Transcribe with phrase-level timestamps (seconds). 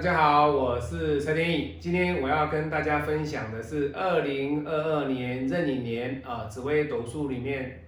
[0.00, 1.76] 大家好，我是陈天意。
[1.78, 7.86] 今天我要跟大家分享的是二零二二年壬寅年啊紫微斗数里面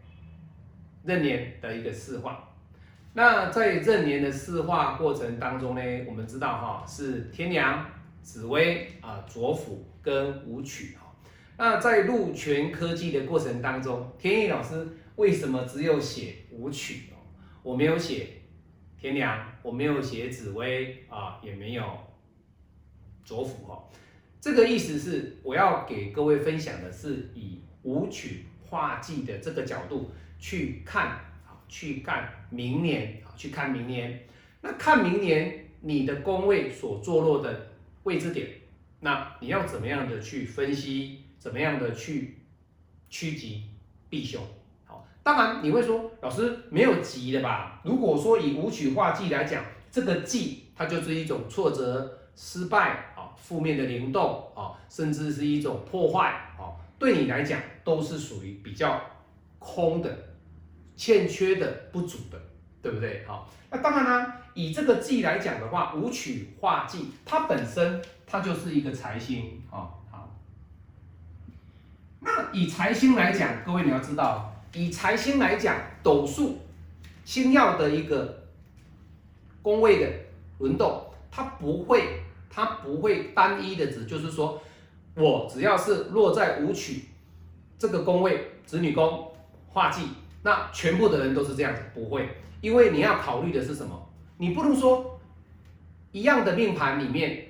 [1.05, 2.51] 壬年的一个四化。
[3.15, 7.83] 那在壬年的四化过程当中呢，我们知道哈是天梁、
[8.21, 11.11] 紫微啊、左辅跟武曲哈。
[11.57, 14.87] 那在禄全科技的过程当中，天意老师
[15.17, 17.17] 为什么只有写武曲哦？
[17.63, 18.27] 我没有写。
[19.01, 21.99] 天梁，我没有写紫薇啊，也没有
[23.25, 23.85] 左辅哈。
[24.41, 31.07] 这个意思是，我要给各位分享的是以武曲化忌的这个角度去看
[31.47, 34.27] 啊，去看明年，去看明年。
[34.61, 37.73] 那看明年你的宫位所坐落的
[38.03, 38.49] 位置点，
[39.01, 41.19] 那你要怎么样的去分析？
[41.39, 42.39] 怎么样的去
[43.11, 43.65] 趋吉
[44.09, 44.41] 避凶？
[45.25, 47.81] 当然，你会说老师没有吉的吧？
[47.85, 56.29] 如果说以武曲化忌来讲，这个忌它就是一种挫折、失败啊，负面的灵动啊，甚至是一种破坏
[56.59, 59.01] 啊，对你来讲都是属于比较
[59.61, 60.11] 空的、
[60.97, 62.37] 欠缺的、不足的，
[62.83, 63.25] 对不对？
[63.25, 69.87] 好，那当然呢，以这个忌来讲的话，武曲化忌它本身它就是一个财星啊。
[70.11, 70.37] 好，
[72.19, 74.52] 那以财星来讲，各位你要知道。
[74.75, 76.59] 以财星来讲，斗数
[77.25, 78.43] 星耀的一个
[79.61, 80.11] 宫位的
[80.59, 84.61] 轮动，它不会，它不会单一的指，就是说
[85.15, 87.05] 我只要是落在武曲
[87.79, 89.31] 这个宫位，子女宫
[89.69, 90.07] 化忌，
[90.43, 92.29] 那全部的人都是这样子，不会，
[92.63, 94.09] 因为你要考虑的是什么？
[94.39, 95.21] 你不能说
[96.13, 97.47] 一样的命盘里面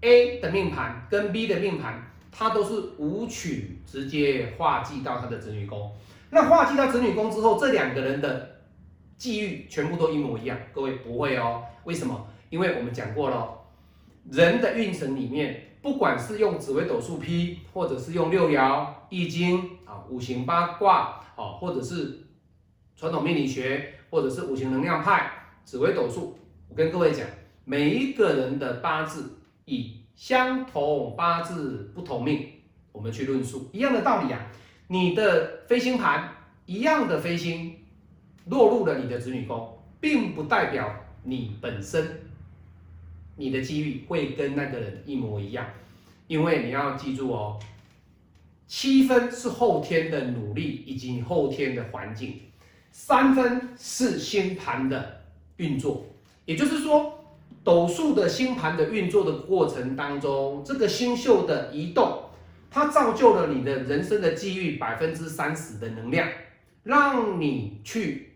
[0.00, 5.92] ，A 的命盘跟 B 的命盘，它都是武曲直接化忌到他的子女宫。
[6.34, 8.56] 那化忌到子女宫之后，这两个人的
[9.16, 10.58] 际遇全部都一模一样？
[10.72, 12.26] 各位不会哦，为什么？
[12.50, 13.56] 因为我们讲过了，
[14.32, 22.26] 人的运程里面，不管是用紫微斗数批，或者是用六爻、易经啊、五行八卦啊，或者是
[22.96, 25.30] 传统命理学，或者是五行能量派、
[25.64, 26.36] 紫微斗数，
[26.68, 27.24] 我跟各位讲，
[27.64, 32.48] 每一个人的八字以相同八字不同命，
[32.90, 34.40] 我们去论述一样的道理啊。
[34.88, 36.30] 你的飞星盘
[36.66, 37.76] 一样的飞星
[38.46, 42.20] 落入了你的子女宫，并不代表你本身
[43.36, 45.66] 你的机遇会跟那个人一模一样，
[46.26, 47.58] 因为你要记住哦，
[48.66, 52.40] 七分是后天的努力以及后天的环境，
[52.92, 55.22] 三分是星盘的
[55.56, 56.04] 运作，
[56.44, 57.24] 也就是说，
[57.64, 62.23] 斗数的星盘的运作的过程当中，这个星宿的移动。
[62.74, 66.28] 它造就了你的人生的机遇百分之三十的能量，
[66.82, 68.32] 让你去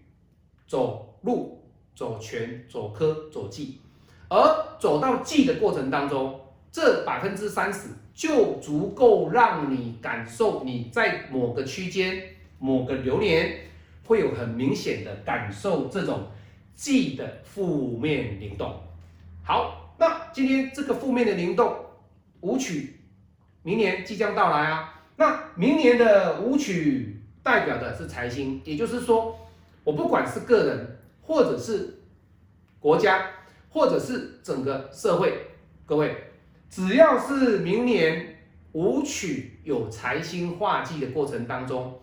[0.65, 1.60] 走路、
[1.97, 3.81] 走拳、走科、走技，
[4.28, 6.41] 而走到技的过程当中，
[6.71, 12.22] 这百分之三十就足够让你感受你在某个区间、
[12.60, 13.59] 某个流年
[14.04, 16.28] 会有很明显的感受这种
[16.77, 18.72] 技的负面灵动。
[19.43, 21.75] 好，那今天这个负面的灵动
[22.43, 22.94] 舞曲。
[23.63, 29.37] 明年即将到来啊，那明年的舞曲代表的是财星，也就是说，
[29.85, 31.99] 我不管是个人，或者是
[32.79, 33.31] 国家，
[33.71, 35.47] 或者是整个社会，
[35.85, 36.17] 各位，
[36.71, 38.37] 只要是明年
[38.73, 42.01] 舞曲有财星化忌的过程当中，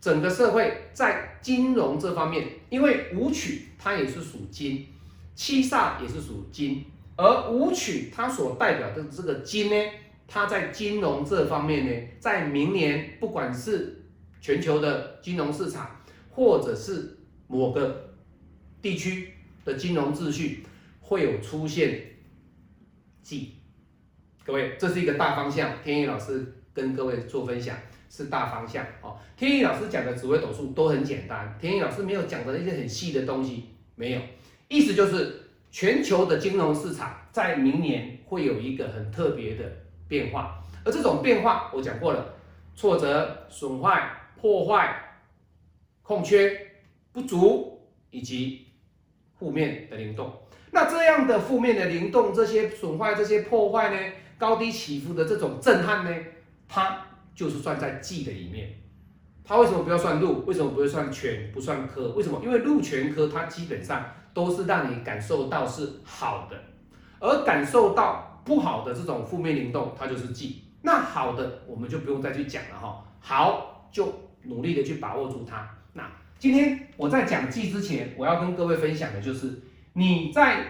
[0.00, 4.86] 整个社会在金融这方面，因为舞曲它也是属金，
[5.34, 6.84] 七煞也是属金，
[7.16, 9.90] 而舞曲它所代表的这个金呢？
[10.30, 14.04] 它在金融这方面呢，在明年不管是
[14.42, 17.16] 全球的金融市场，或者是
[17.46, 18.14] 某个
[18.82, 19.32] 地区
[19.64, 20.62] 的金融秩序，
[21.00, 22.02] 会有出现
[23.22, 23.54] G，。
[24.44, 25.82] 各位，这是一个大方向。
[25.82, 27.74] 天意老师跟各位做分享
[28.10, 29.18] 是大方向哦。
[29.34, 33.64] 天意老师讲的紫微斗数都很简单，天意老师没有讲的一些很细的东西，
[33.94, 34.20] 没有。
[34.68, 35.40] 意思就是
[35.70, 39.64] 全球的金融市场在明年会有一个很特别的。
[40.08, 42.34] 变化，而这种变化我讲过了，
[42.74, 44.10] 挫折、损坏、
[44.40, 44.96] 破坏、
[46.02, 46.58] 空缺、
[47.12, 47.78] 不足
[48.10, 48.66] 以及
[49.38, 50.32] 负面的灵动。
[50.70, 56.10] 那这样的负面的灵动，这些损坏、这些破坏呢，高低起伏的这种震撼呢，
[56.66, 58.70] 它就是算在忌的里面。
[59.44, 60.44] 它为什么不要算禄？
[60.46, 61.50] 为什么不会算权？
[61.52, 62.12] 不算科？
[62.12, 62.40] 为什么？
[62.42, 66.56] 因为禄权科它基本上都是让你感受到是好的，
[67.20, 68.24] 而感受到。
[68.48, 70.62] 不好的这种负面灵动，它就是忌。
[70.80, 73.04] 那好的，我们就不用再去讲了哈。
[73.20, 75.68] 好，就努力的去把握住它。
[75.92, 79.60] 那今天我在讲忌之前，我要跟各位分享的就是，
[79.92, 80.64] 你在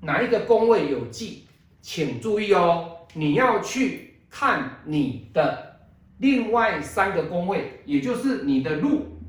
[0.00, 1.44] 哪一个宫位有忌，
[1.80, 5.78] 请注意哦，你要去看你的
[6.18, 9.20] 另外三个宫位，也就是你的禄，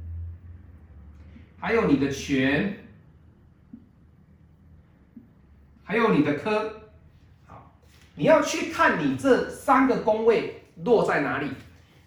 [1.59, 2.79] 还有你的权，
[5.83, 6.81] 还有你的科。
[8.15, 11.49] 你要去看你这三个宫位落在哪里，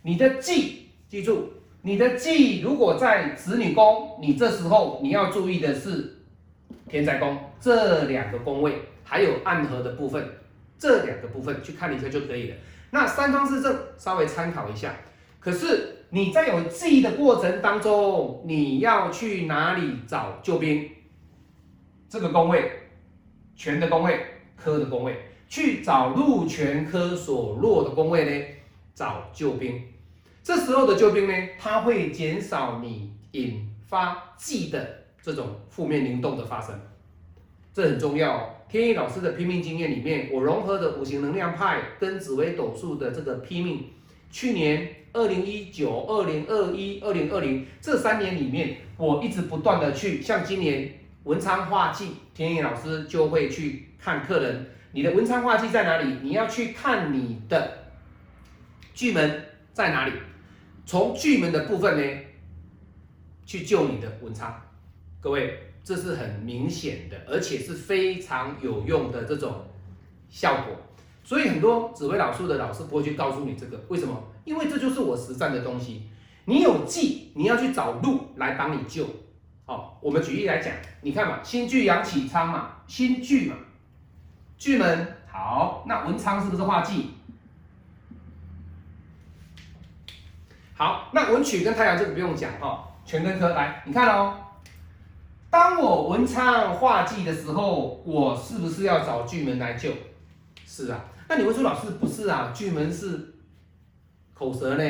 [0.03, 1.53] 你的忌，记住。
[1.83, 6.17] 你的忌如果在子女宫，你这时候你要注意的是
[6.89, 10.29] 天灾宫这两个宫位，还有暗合的部分，
[10.77, 12.57] 这两个部分去看一下就可以了。
[12.91, 14.93] 那三方四正稍微参考一下。
[15.39, 20.91] 可是你在有忌的过程当中，你要去哪里找救兵？
[22.09, 22.73] 这个宫位，
[23.55, 24.21] 权的宫位，
[24.57, 25.15] 科的宫位，
[25.49, 28.47] 去找禄全科所落的宫位呢？
[28.95, 29.83] 找救兵。
[30.43, 36.79] 这时候的救兵呢，它会减少你引发忌的这种负面灵动的发生，
[37.73, 38.51] 这很重要哦。
[38.69, 43.85] 天意老师的拼命经验里面，我融合的五行能量派跟紫微斗数的这个拼命，
[44.31, 50.93] 去年二零一九、二零二一、二零二零这三年里面，我一直不断的去，像今年
[51.25, 56.19] 文昌化忌，天意老师就会去看客人，你的文昌化忌在哪里？
[56.23, 57.91] 你要去看你的
[58.95, 60.13] 巨门在哪里？
[60.87, 62.21] 从巨门的部分呢，
[63.45, 64.59] 去救你的文昌，
[65.21, 69.67] 各位，这是很明显的，而且是非常有用的这种
[70.31, 70.75] 效果。
[71.23, 74.33] 所以很多紫微老师的老师不会去告诉你这个，为什么？
[74.45, 76.05] 因为这就是我实战的东西。
[76.47, 79.07] 你有忌，你要去找路来帮你救。
[79.67, 83.57] 好，我们举例来讲，你看嘛，新巨阳起仓嘛，新巨嘛，
[84.59, 87.15] 巨门好，那文昌是不是化忌？
[90.75, 94.37] 好，那文曲跟太阳这个不用讲哈，全跟科来，你看哦，
[95.49, 99.93] 当我文昌化忌的时候，我是不是要找巨门来救？
[100.67, 103.35] 是啊，那你会说老师不是啊，巨门是
[104.35, 104.85] 口舌呢，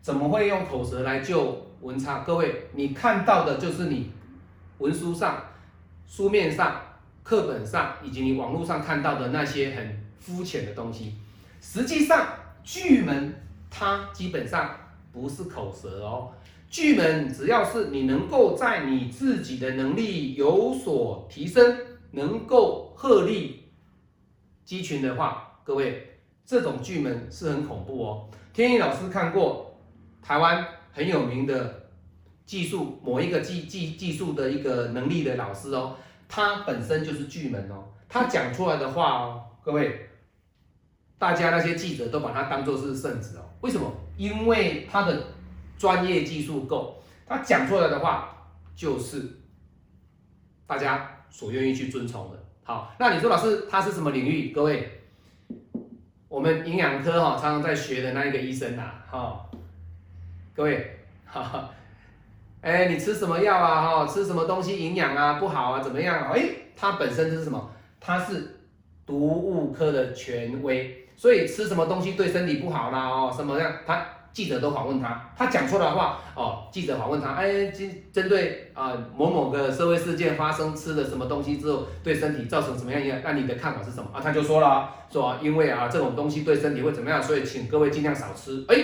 [0.00, 2.24] 怎么会用口舌来救文昌？
[2.24, 4.10] 各位，你看到的就是你
[4.78, 5.40] 文书上、
[6.06, 6.80] 书面上、
[7.28, 11.12] 课本上以及你网络上看到的那些很肤浅的东西，
[11.60, 12.26] 实际上
[12.64, 13.34] 巨门
[13.68, 14.74] 它基本上。
[15.10, 16.30] 不是口舌哦，
[16.70, 21.76] 巨门只要是你能够在你自己的能力有所提升，
[22.12, 23.64] 能够鹤立
[24.64, 28.28] 鸡群的话，各位，这种巨门是很恐怖哦。
[28.52, 29.80] 天意老师看过
[30.22, 31.88] 台湾很有名的
[32.44, 35.96] 技术某一个技技技术的一个能力的老师哦，
[36.28, 40.10] 他本身就是巨门哦，他讲出来的话哦，各位，
[41.18, 43.90] 大家那些记者都把他当做是圣旨哦，为什么？
[44.16, 45.24] 因为他的
[45.78, 49.40] 专业技术够，他讲出来的话就是
[50.66, 52.44] 大家所愿意去遵从的。
[52.64, 54.50] 好，那你说老师他是什么领域？
[54.50, 55.02] 各位，
[56.28, 59.48] 我们营养科哈常常在学的那一个医生呐，哈，
[60.54, 61.70] 各位，哈哈，
[62.60, 63.82] 哎，你吃什么药啊？
[63.82, 65.80] 哈，吃什么东西营养啊不好啊？
[65.80, 66.30] 怎么样？
[66.32, 66.44] 哎，
[66.76, 67.70] 他本身是什么？
[68.00, 68.58] 他是
[69.06, 71.06] 毒物科的权威。
[71.16, 73.08] 所以吃什么东西对身体不好啦？
[73.08, 73.72] 哦，什么样？
[73.84, 83.20] 他记者都访问他，他讲出来的话，哦，记者访问他，哎，针针对啊某某个社会事件发生，吃了什么东西之后对身体造成什么样影响？
[83.24, 84.20] 那你的看法是什么啊？
[84.22, 88.64] 他就说了，说因为啊这种东西对身体会怎么样，所以请各位尽量少吃。
[88.68, 88.76] 哎，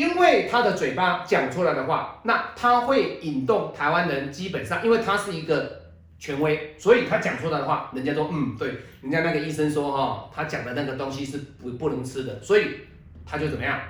[0.00, 5.78] 因为他的嘴巴讲出来的话，那他会引动台湾人，基本上因为他是一个。
[6.22, 8.68] 权威，所以他讲出来的话，人家都嗯对，
[9.00, 12.66] 人家那个医生说哈，他讲的那个东西是不不能吃的，所以
[13.24, 13.80] 他就怎么样，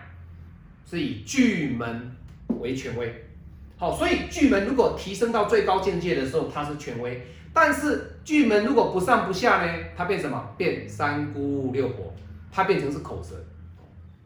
[0.89, 2.17] 是以巨门
[2.61, 3.13] 为权威。
[3.77, 7.11] 好，所以巨门如果提升到最高境界的时候，它是权威；
[7.53, 10.55] 但是巨门如果不上不下呢，它变什么？
[10.57, 12.15] 变三姑六婆，
[12.53, 13.35] 它变成是口舌。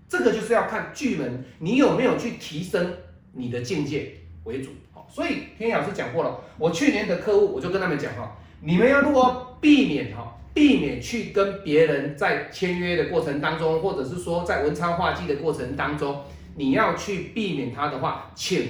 [0.08, 2.92] 这个就是要看巨门你有没有去提升
[3.32, 4.12] 你的境界
[4.44, 4.70] 为主。
[4.92, 16.22] 好所以天野老师讲过了，我去年的客户我就跟他们讲哈，你们要如果避免哈，避免去跟别人在签约的过程当中，或者是说在文昌画技的过程当中，
[16.54, 18.68] 你要去避免他的话，请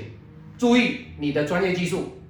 [0.56, 2.20] 注意你的专业技术。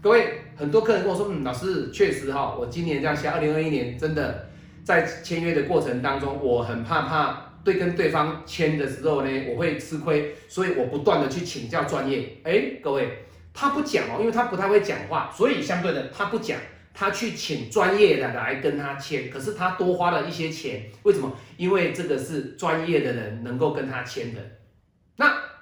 [0.00, 4.48] 各位，很多客人跟我说，嗯，老师确实哈，我今年这样下，二零二一年真的
[4.82, 7.49] 在签约的过程当中，我很怕怕。
[7.64, 12.38] 对跟对方签的时候呢，我会吃亏，所以我不断的去请教专业。
[12.44, 13.08] 哎，各位，
[13.52, 16.58] 他不讲哦，因为他不太会讲话，所以相对的他不讲，
[16.94, 21.36] 他去请专业的来跟他签，可是他多花了一些钱，为什么？
[21.56, 24.40] 因为这个是专业的人能够跟他签的。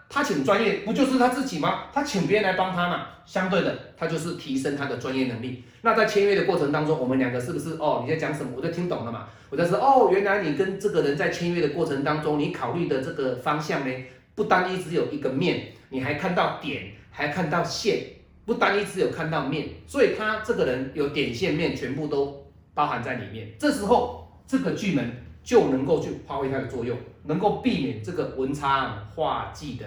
[0.08, 1.84] 他请专业不就是他自己吗？
[1.92, 5.64] 他请别人来帮他嘛，相对的，他就是提升他的专业能力。
[5.82, 8.02] 那在签约的过程当中，我们两个是不是哦？
[8.04, 8.52] 你在讲什么？
[8.56, 9.28] 我就听懂了嘛。
[9.50, 13.94] 我在说哦，原来你跟这个人在签约的过程当中，你考虑的这个方向呢，
[14.34, 17.98] 不单一只有一个面，你还看到点，还看到线，
[18.44, 23.48] 不单一只有看到面，所以他这个人有点线面全部都包含在里面。
[23.58, 25.12] 这时候这个巨门
[25.42, 26.98] 就能够去发挥它的作用。
[27.24, 29.84] 能够避免这个文昌化忌的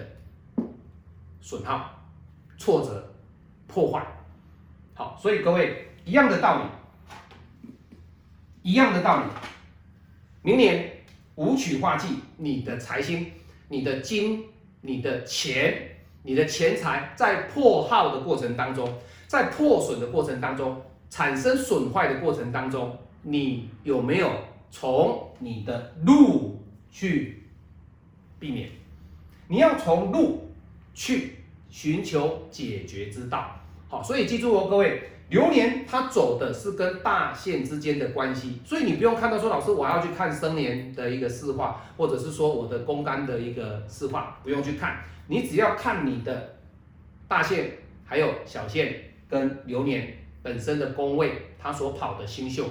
[1.40, 1.90] 损耗、
[2.56, 3.12] 挫折、
[3.66, 4.06] 破坏。
[4.94, 7.68] 好，所以各位一样的道理，
[8.62, 9.26] 一样的道理。
[10.42, 11.04] 明年
[11.34, 13.32] 五曲化忌，你的财星、
[13.68, 14.44] 你的金、
[14.82, 18.88] 你的钱、你的钱财，在破耗的过程当中，
[19.26, 20.80] 在破损的过程当中，
[21.10, 24.30] 产生损坏的过程当中，你有没有
[24.72, 26.58] 从你的路？
[26.94, 27.42] 去
[28.38, 28.68] 避免，
[29.48, 30.52] 你要从路
[30.92, 31.38] 去
[31.70, 33.56] 寻求解决之道。
[33.88, 46.56] 好，所以记住哦，各位，流年它走的是跟大限之间的关系，所以你不用看到说老师我要去看生年的一个四化，或者是说我的宫干的一个四化，不用去看，你只要看你的
[47.26, 47.70] 大限，
[48.04, 48.94] 还有小限
[49.30, 52.66] 跟流年本身的宫位，它所跑的星宿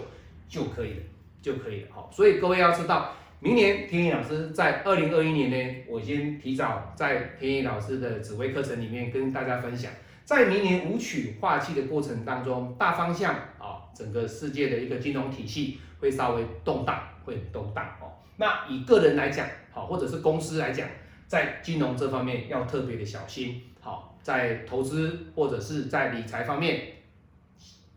[0.47, 1.01] 就可以了，
[1.41, 1.87] 就可以了。
[1.91, 3.13] 好，所以各位要知道。
[3.43, 9.91] 明年天意老师在二零二一年呢，我先提早在天意老师的指挥课程里面跟大家分享，
[10.23, 18.13] 在明年五曲化气的过程当中，大方向啊，整个世界的一个金融体系会稍微动荡，会动荡哦。
[18.37, 20.87] 那以个人来讲，好，或者是公司来讲，
[21.27, 26.81] 在金融这方面要特别的小心，好，在投资或者是在理财方面，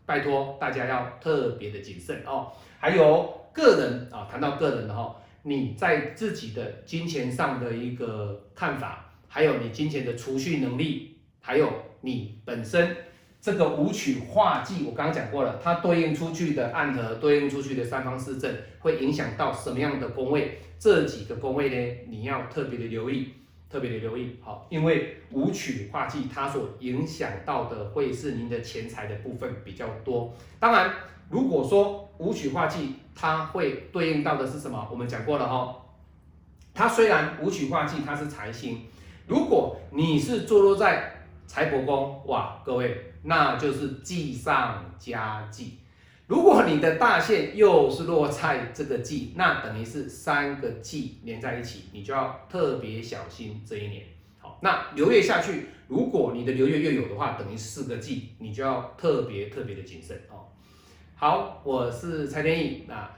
[0.07, 2.53] 拜托大家要特别的谨慎哦。
[2.79, 5.17] 还有个人啊，谈到个人的哈。
[5.47, 11.71] 你在自己的金钱上的一个看法，还有你金钱的储蓄能力，还有
[12.01, 12.97] 你本身
[13.43, 20.61] 这个五曲化忌，我刚刚讲过了，它对应出去的暗合，对应出去的三方四正，会影响到什么样的宫位？
[20.79, 23.35] 这几个宫位呢，你要特别的留意，
[23.75, 24.39] 特别的留意。
[24.41, 30.33] 好，因为五曲化忌它所影响到的会是您的钱财的部分比较多。
[30.61, 30.95] 当然，
[31.29, 34.89] 如果说五曲化忌，它会对应到的是什么？
[34.93, 35.75] 我们讲过了哈，
[36.73, 38.83] 它虽然五曲化忌，它是财星，
[39.27, 45.81] 如果你是坐落在财帛宫，哇，各位，那就是忌上加忌。
[46.27, 54.05] 如果你的大限又是落在这个忌，那等于是三个忌连在一起，你就要特别小心这一年。
[54.39, 60.49] 好，那流月下去，如果你的流月又有的话，等于四个忌，你就要特别特别的谨慎哦。
[61.15, 63.11] 好，我是蔡天意，那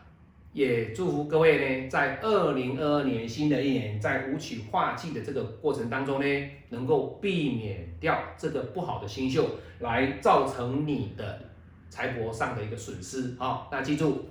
[0.53, 9.47] 也祝福各位呢，在二零二二年新的一年，在舞曲化忌的这个过程当中呢，能够避免掉这个不好的星宿，
[9.79, 11.41] 来造成你的
[11.89, 13.69] 财帛上的一个损失啊。
[13.71, 14.25] 那记住，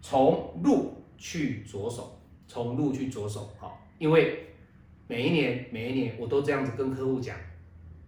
[0.00, 4.46] 从入去着手，从入去着手，好，因为
[5.06, 7.36] 每一年每一年我都这样子跟客户讲，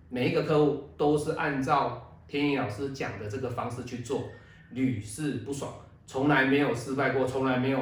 [0.09, 4.25] 每一个客户都是按照天意老师讲的这个方式去做。
[4.71, 5.73] 屡试不爽，
[6.05, 7.79] 从来没有失败过，从来没有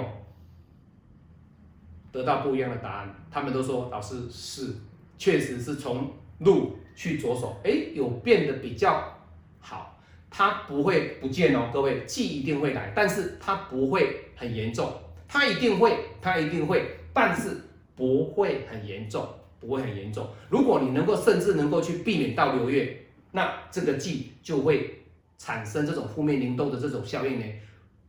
[2.10, 3.14] 得到不一样的答案。
[3.30, 4.74] 他们都说老师是，
[5.16, 9.10] 确实是从路去着手，哎，有变得比较
[9.58, 9.91] 好。
[10.32, 14.92] 它不会不见哦，各位，记一定会来，但是它不会很严重，
[15.28, 17.50] 它一定会，它一定会，但是
[17.94, 19.28] 不会很严重，
[19.60, 20.28] 不会很严重。
[20.48, 24.98] 如果你能够甚至能够去避免到六月，那这个记就会。
[25.38, 27.44] 产生这种负面灵动的这种效应呢，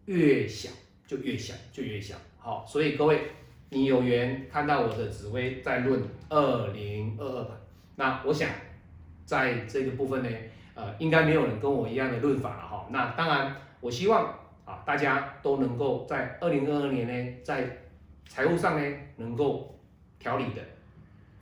[0.06, 0.70] 越小
[1.08, 2.14] 就越小，就越小。
[2.38, 3.22] 好，所以各位，
[3.70, 6.00] 你有缘看到我的紫薇在论
[6.30, 7.60] 二零二二版，
[7.96, 8.48] 那我想
[9.26, 10.30] 在这个部分呢，
[10.76, 12.86] 呃，应该没有人跟我一样的论法了哈。
[12.90, 14.26] 那当然，我希望
[14.66, 17.66] 啊，大家都能够在二零二二年呢，在
[18.28, 19.78] 财务上呢，能够
[20.18, 20.62] 调理的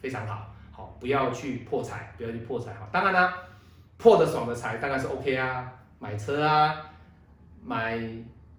[0.01, 2.87] 非常好，好，不要去破财，不要去破财哈。
[2.91, 3.33] 当然呢，
[3.97, 5.71] 破的爽的财当然是 OK 啊。
[5.99, 6.75] 买车啊，
[7.63, 7.95] 买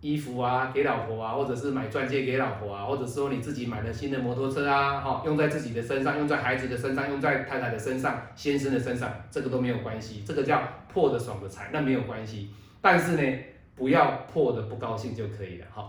[0.03, 10.61] 衣服啊，给老婆啊，或者是买钻戒给老婆啊，或者说你自己买了新的摩托车啊，哈，用在自己的身上，用在孩子的身上，用在太太的身上，先生的身上，这个都没有关系，这个叫
[10.93, 12.51] 破的爽的财，那没有关系。
[12.81, 13.39] 但是呢，
[13.77, 15.89] 不要破的不高兴就可以了，哈。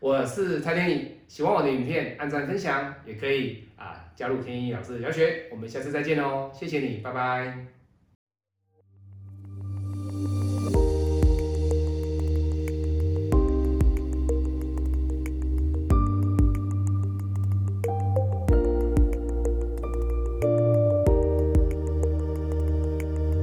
[0.00, 7.81] 我是蔡天意，喜欢我的影片，按赞分享也可以啊，加入天一老师的教学，我们下次再见哦，谢谢你，拜拜。